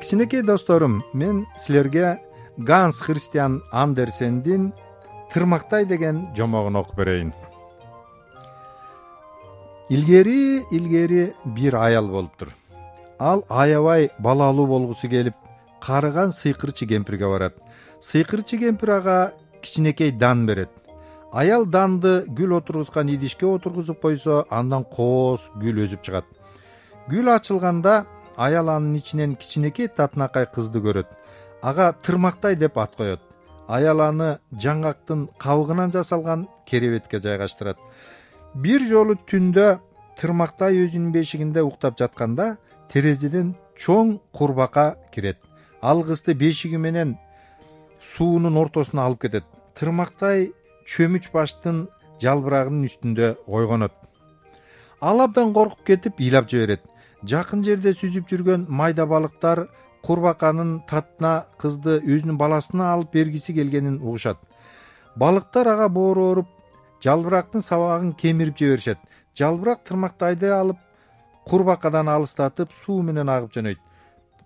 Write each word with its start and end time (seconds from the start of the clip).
кичинекей 0.00 0.42
досторум 0.42 1.04
мен 1.12 1.46
силерге 1.56 2.20
ганс 2.58 3.00
христиан 3.00 3.62
андерсендин 3.70 4.72
тырмактай 5.32 5.84
деген 5.86 6.34
жомогун 6.36 6.76
окуп 6.76 6.96
берейин. 6.96 7.32
Илгери 9.88 10.64
илгери 10.72 11.34
бир 11.44 11.76
аял 11.76 12.08
болуптур 12.08 12.48
ал 13.20 13.44
аябай 13.48 14.10
балалуу 14.18 14.66
болгусу 14.66 15.08
келип 15.08 15.34
карыган 15.80 16.32
сыйкырчы 16.32 16.86
кемпирге 16.86 17.28
барат. 17.28 17.54
Сыйкырчы 18.00 18.58
кемпир 18.58 18.90
ага 18.90 19.32
кичинекей 19.60 20.10
дан 20.10 20.46
берет 20.46 20.81
аял 21.32 21.64
данды 21.66 22.24
гүл 22.28 22.56
отургузган 22.58 23.08
идишке 23.08 23.46
отургузуп 23.46 24.00
койсо 24.00 24.44
андан 24.50 24.84
кооз 24.84 25.48
гүл 25.56 25.82
өзүп 25.84 26.02
чыгат. 26.04 26.24
Гүл 27.08 27.28
ачылганда 27.32 28.06
аял 28.36 28.68
анын 28.68 28.96
ичинен 28.96 29.36
кичинекей 29.36 29.88
татынакай 29.88 30.46
кызды 30.46 30.78
көрөт. 30.78 31.08
Ага 31.62 31.92
тырмактай 31.92 32.56
деп 32.56 32.78
ат 32.78 32.96
коет. 32.96 33.20
Аял 33.66 34.00
аны 34.00 34.38
жаңгактын 34.52 35.28
кабыгынан 35.38 35.92
жасалган 35.92 36.48
керебетке 36.66 37.20
жайгаштырат. 37.20 37.78
Бир 38.54 38.84
жолу 38.88 39.16
түндө 39.16 39.78
тырмактай 40.20 40.76
өзүнүн 40.84 41.12
бешигинде 41.12 41.62
уктап 41.64 41.96
жатканда 41.98 42.56
терезеден 42.92 43.54
чоң 43.78 44.18
курбака 44.32 44.96
кирет. 45.14 45.38
Ал 45.80 46.04
кызды 46.04 46.34
бешиги 46.34 46.76
менен 46.76 47.16
суунун 48.02 48.56
ортосуна 48.56 49.06
алып 49.06 49.22
кетет. 49.22 49.44
Тырмактай 49.74 50.52
чөмүч 50.86 51.32
баштын 51.34 51.86
жалбырагынын 52.22 52.88
үстүндө 52.88 53.34
ойгонот 53.46 54.02
ал 55.02 55.20
абдан 55.20 55.52
коркуп 55.52 55.82
кетип 55.84 56.20
ыйлап 56.20 56.48
жиберет. 56.48 56.82
Жакын 57.26 57.62
жерде 57.66 57.92
сүзүп 57.92 58.28
жүргөн 58.30 58.66
майда 58.68 59.06
балыктар 59.06 59.66
курбаканын 60.06 60.76
татына 60.90 61.46
кызды 61.58 61.98
өзүнүн 62.06 62.38
баласына 62.38 62.92
алып 62.94 63.12
бергиси 63.12 63.54
келгенин 63.54 63.98
угушат. 63.98 64.38
Балыктар 65.16 65.68
ага 65.74 65.88
боору 65.88 66.26
ооруп 66.28 66.48
жалбырактын 67.02 67.62
сабагын 67.62 68.12
кемирип 68.14 68.58
жиберишет. 68.58 68.98
Жалбырак 69.38 69.82
тырмактайды 69.84 70.50
алып 70.54 70.78
курбакадан 71.46 72.08
алыстатып 72.08 72.70
суу 72.84 73.02
менен 73.02 73.28
агып 73.28 73.58
жөнөйт. 73.58 73.80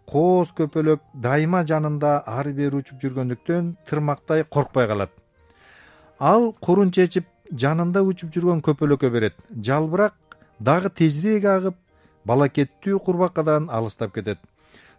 Кооз 0.07 0.55
көпөлөк 0.57 1.05
дайыма 1.13 1.65
жанында 1.67 2.23
ары 2.27 2.53
бери 2.53 2.77
учуп 2.81 3.01
жүргөндүктөн 3.03 3.75
тырмактай 3.85 4.45
коркпой 4.45 4.87
калат 4.87 5.13
ал 6.19 6.53
курун 6.61 6.91
чечип 6.91 7.27
жанында 7.53 8.03
учуп 8.03 8.33
жүргөн 8.35 8.63
көпөлөккө 8.65 9.11
берет. 9.11 9.35
Жалбырак 9.63 10.15
дагы 10.59 10.91
тезирээк 10.91 11.45
агып 11.45 11.77
балакеттүү 12.25 12.99
курбакадан 13.05 13.69
алыстап 13.71 14.15
кетет. 14.15 14.39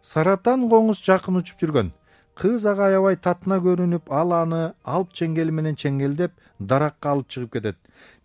Саратан 0.02 0.70
коңуз 0.70 1.02
жакын 1.04 1.42
учуп 1.42 1.60
жүргөн. 1.60 1.92
Кыз 2.38 2.66
ага 2.70 2.92
аябай 2.92 3.18
татына 3.18 3.58
көрүнүп 3.58 4.12
ал 4.14 4.32
аны 4.34 4.74
алп 4.86 5.14
чеңгели 5.14 5.52
менен 5.52 5.76
чеңгелдеп 5.76 6.32
даракка 6.60 7.12
алып 7.12 7.28
чыгып 7.28 7.54
кетет. 7.54 7.78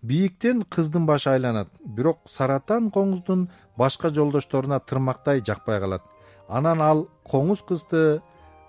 Бийиктен 0.03 0.63
кыздын 0.69 1.07
башы 1.07 1.31
айланат. 1.31 1.69
Бирок 1.85 2.19
саратан 2.29 2.91
коңуздун 2.91 3.49
башка 3.79 4.11
жолдошторуна 4.11 4.81
тырмактай 4.81 5.41
жакпай 5.41 5.81
калат. 5.81 6.03
Анан 6.49 6.81
ал 6.81 7.07
коңуз 7.25 7.65
кызды 7.65 8.21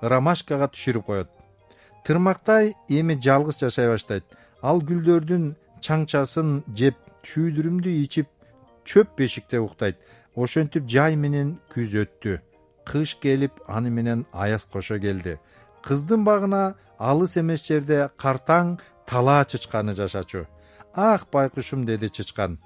ромашкага 0.02 0.72
түшүрүп 0.72 1.06
коет 1.06 1.43
тырмактай 2.04 2.76
эми 2.90 3.16
жалгыз 3.20 3.60
жашай 3.60 3.88
баштайт. 3.88 4.24
Ал 4.62 4.82
гүлдөрдүн 4.82 5.56
чаңчасын 5.84 6.64
жеп 6.76 6.96
чүйдүрүмдү 7.24 7.92
ичип 8.04 8.28
чөп 8.86 9.16
бешикте 9.18 9.60
уктайт. 9.60 9.98
Ошентип 10.36 10.88
жай 10.88 11.16
менен 11.16 11.58
күз 11.74 11.96
өттү. 12.04 12.40
Кыш 12.86 13.16
келип 13.22 13.60
аны 13.68 13.90
менен 13.90 14.26
аяз 14.34 14.66
кошо 14.66 15.00
келди. 15.00 15.38
Кыздын 15.84 16.24
багына 16.24 16.76
алыс 17.00 17.38
эмес 17.38 17.64
жерде 17.64 18.10
картаң 18.18 18.80
талаа 19.06 19.46
чычканы 19.46 19.94
жашачу. 19.94 20.46
Ах 20.96 21.28
байкушум 21.32 21.86
деди 21.86 22.10
чычкан. 22.10 22.58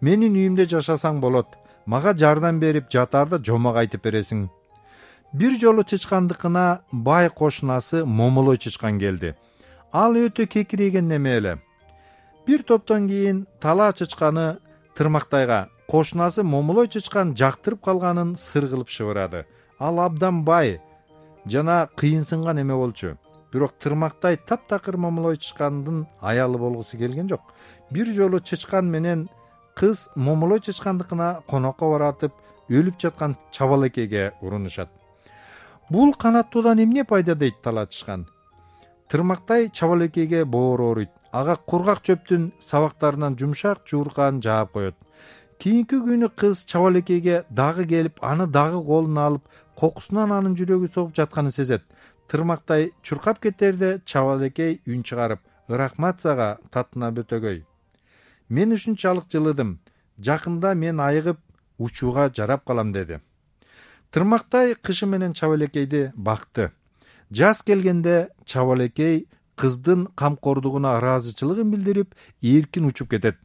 Менин 0.00 0.34
үйүмдө 0.34 0.66
жашасаң 0.76 1.20
болот. 1.20 1.46
Мага 1.86 2.14
жардам 2.14 2.60
берип 2.60 2.90
жатаарда 2.92 3.40
жомок 3.42 3.76
айтып 3.76 4.04
бересиң 4.04 4.48
бир 5.32 5.56
жолу 5.58 5.82
чычкандыкына 5.82 6.82
бай 6.92 7.30
кошунасы 7.30 8.04
момолой 8.04 8.58
чычкан 8.58 8.98
келди. 8.98 9.36
Ал 9.92 10.14
өтө 10.14 10.46
кекирейген 10.46 11.08
неме 11.08 11.36
эле? 11.36 11.58
Бир 12.46 12.62
топтон 12.62 13.06
кийин 13.08 13.46
талаа 13.60 13.92
чычканы 13.92 14.58
тырмактайга 14.96 15.68
кошунасы 15.88 16.42
момолой 16.42 16.88
чычкан 16.88 17.36
жактырып 17.36 17.82
калганын 17.84 18.36
сыр 18.36 18.66
кылып 18.66 18.88
шыбырады 18.88 19.46
ал 19.78 20.00
абдан 20.00 20.44
бай 20.44 20.80
жана 21.46 21.88
кыйынсынган 21.96 22.60
эме 22.60 22.74
болчу? 22.74 23.16
Бирок 23.52 23.72
тырмактай 23.78 24.36
таптакыр 24.36 24.96
момолой 24.96 25.36
чычкандын 25.36 26.06
аялы 26.20 26.58
болгусу 26.58 26.96
келген 26.98 27.28
жок. 27.28 27.42
Бир 27.90 28.06
жолу 28.06 28.40
чычкан 28.40 28.90
менен 28.90 29.28
кыз 29.74 30.08
момолой 30.14 30.58
чычкандыкына 30.58 31.42
конокко 31.46 31.90
баратып 31.90 32.32
өлүп 32.68 32.98
жаткан 32.98 33.36
чабалекейге 33.50 34.32
урунушат 34.40 34.99
бул 35.90 36.14
канаттуудан 36.14 36.78
эмне 36.84 37.04
пайда 37.04 37.34
дейт 37.34 37.62
талаа 37.62 37.86
чычкан 37.86 38.26
тырмактай 39.10 39.68
чабалекейге 39.68 40.44
боору 40.44 40.90
ооруйт. 40.90 41.10
Ага 41.32 41.56
кургак 41.56 42.02
чөптүн 42.06 42.50
сабактарынан 42.62 43.36
жумшак 43.38 43.82
жууркан 43.86 44.40
жаап 44.42 44.72
коет. 44.72 44.94
Кийинки 45.58 45.98
күнү 45.98 46.30
кыз 46.30 46.64
чабалекейге 46.64 47.44
дагы 47.50 47.86
келип 47.90 48.22
аны 48.22 48.46
дагы 48.46 48.82
колуна 48.86 49.26
алып 49.26 49.42
кокусунан 49.74 50.32
анын 50.32 50.54
жүрөгү 50.58 50.92
согуп 50.94 51.16
жатканын 51.18 51.52
сезет. 51.52 51.82
Тырмактай 52.28 52.92
чуркап 53.02 53.40
кетерде 53.42 54.00
чабалекей 54.04 54.80
үн 54.86 55.02
чыгарып 55.02 55.42
ырахмат 55.68 56.22
сага 56.22 56.58
татына 56.70 57.10
бөтөгөй. 57.10 57.64
Мен 58.48 58.72
ушунчалык 58.72 59.26
жылыдым. 59.30 59.78
Жакында 60.22 60.74
мен 60.74 61.00
айыгып 61.00 61.38
учууга 61.78 62.30
жарап 62.34 62.64
калам 62.64 62.92
деди 62.92 63.20
тырмактай 64.10 64.74
кышы 64.74 65.06
менен 65.06 65.32
чабалекейди 65.32 66.12
бакты 66.14 66.72
жаз 67.30 67.62
келгенде 67.62 68.28
чабалекей 68.44 69.28
кыздын 69.56 70.08
камкордугуна 70.16 70.96
ыраазычылыгын 70.98 71.70
билдирип 71.70 72.14
эркин 72.42 72.86
учуп 72.86 73.10
кетет. 73.10 73.36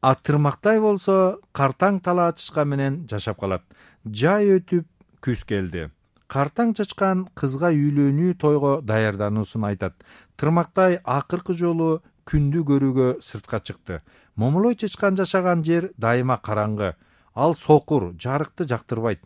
А 0.00 0.14
тырмактай 0.14 0.80
болсо 0.80 1.40
картаң 1.52 2.00
талаа 2.00 2.32
чычкан 2.32 2.68
менен 2.68 2.98
жашап 3.10 3.40
калат. 3.40 3.64
Жай 4.04 4.46
өтүп 4.58 4.86
күз 5.24 5.44
келди. 5.48 5.88
Картаң 6.28 6.74
чычкан 6.78 7.26
кызга 7.34 7.72
үйлөнүү 7.72 8.36
тойго 8.38 8.78
даярдануусун 8.82 9.64
айтат. 9.64 9.96
Тырмактай 10.36 11.00
акыркы 11.04 11.54
жолу 11.54 12.02
күндү 12.28 12.62
көрүүгө 12.68 13.08
сыртка 13.24 13.58
чыкты. 13.58 14.02
Момолой 14.36 14.76
чычкан 14.76 15.16
жашаган 15.16 15.64
жер 15.64 15.90
дайыма 15.96 16.38
караңгы. 16.38 16.94
Ал 17.34 17.54
сокур 17.54 18.12
жарыкты 18.20 18.68
жактырбайт 18.68 19.24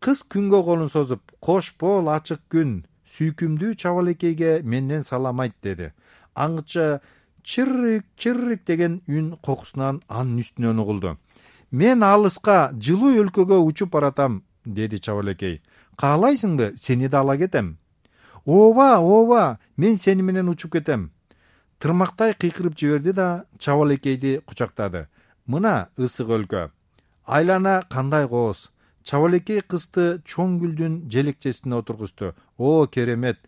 кыз 0.00 0.22
күнгө 0.32 0.62
колун 0.64 0.90
созуп 0.92 1.22
кош 1.40 1.72
бол 1.80 2.08
ачык 2.12 2.40
күн 2.52 2.82
сүйкүмдүү 3.16 3.74
чабалекейге 3.82 4.60
менден 4.62 5.02
салам 5.04 5.40
айт 5.40 5.56
деди. 5.62 5.92
Аңчы 6.34 7.00
чыррик 7.42 8.04
чыррик 8.16 8.64
деген 8.66 9.00
үн 9.08 9.36
кокусунан 9.42 10.02
анын 10.08 10.42
үстүнөн 10.44 10.82
угулду. 10.84 11.16
Мен 11.70 12.02
алыска 12.02 12.70
жылуу 12.78 13.16
өлкөгө 13.24 13.58
учуп 13.64 13.92
баратам 13.92 14.42
деди 14.64 15.00
чабалекей 15.00 15.60
каалайсыңбы? 15.96 16.76
Сени 16.76 17.08
да 17.08 17.20
ала 17.20 17.36
кетем 17.36 17.76
ооба 18.44 18.98
ооба 18.98 19.58
мен 19.76 19.98
сени 19.98 20.22
менен 20.22 20.48
учуп 20.48 20.72
кетем 20.72 21.10
тырмактай 21.80 22.34
кыйкырып 22.34 22.78
жиберди 22.78 23.12
да 23.12 23.44
чабалекейди 23.58 24.40
кучактады. 24.46 25.08
Мына 25.46 25.88
ысык 25.96 26.28
өлкө 26.28 26.70
айлана 27.26 27.82
кандай 27.90 28.28
кооз 28.28 28.68
чабалекей 29.08 29.62
кызды 29.64 30.20
чоң 30.28 30.58
гүлдүн 30.60 30.96
желекчесине 31.08 31.78
отургузду. 31.80 32.34
О 32.58 32.86
керемет! 32.92 33.38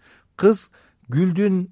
Кыз 0.40 0.70
гүлдүн 1.12 1.66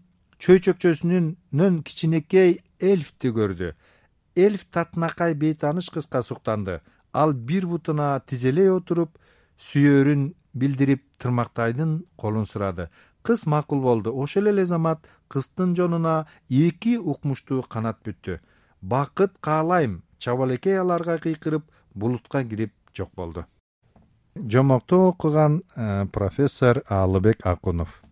чөйчөкчөсүнүнөн 0.44 1.80
кичинекей 1.88 2.58
эльфти 2.78 3.32
көрдү 3.32 3.72
эльф 4.38 4.66
татынакай 4.70 5.34
бейтааныш 5.34 5.88
кызга 5.90 6.22
суктанды. 6.22 6.80
Ал 7.12 7.32
бир 7.32 7.66
бутуна 7.66 8.20
тизелей 8.26 8.70
отуруп 8.70 9.16
сүйөрүн 9.70 10.28
билдирип 10.52 11.02
тырмактайдын 11.18 12.04
колун 12.16 12.46
сурады 12.46 12.90
кыз 13.22 13.46
макул 13.46 13.80
болду. 13.80 14.12
Ошол 14.12 14.52
эле 14.52 14.66
замат 14.66 15.08
кыздын 15.28 15.74
жонуна 15.76 16.26
эки 16.48 16.96
укмуштуу 16.98 17.62
канат 17.62 18.04
бүттү. 18.04 18.38
Бакыт 18.82 19.32
каалайм. 19.40 20.02
Чабалекей 20.18 20.78
аларга 20.78 21.18
кыйкырып 21.18 21.64
булутка 21.94 22.44
кирип 22.44 22.74
жок 22.94 23.14
болду 23.14 23.46
жомокту 24.46 25.08
окуган 25.08 25.62
э, 25.76 26.06
профессор 26.12 26.82
аалыбек 26.88 27.46
акунов 27.46 28.02